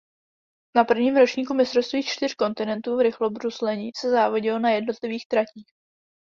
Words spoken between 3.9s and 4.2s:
se